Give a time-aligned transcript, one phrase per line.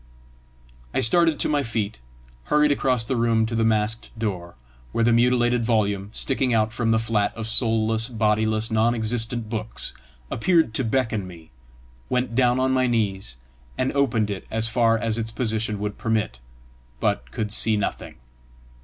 [0.95, 1.99] I started to my feet,
[2.45, 4.55] hurried across the room to the masked door,
[4.93, 9.93] where the mutilated volume, sticking out from the flat of soulless, bodiless, non existent books,
[10.31, 11.51] appeared to beckon me,
[12.09, 13.37] went down on my knees,
[13.77, 16.39] and opened it as far as its position would permit,
[16.99, 18.15] but could see nothing.